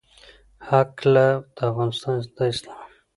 [0.69, 2.95] هکله، د افغانستان د اسلامي